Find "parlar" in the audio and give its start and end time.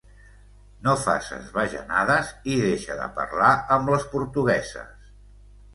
3.21-3.53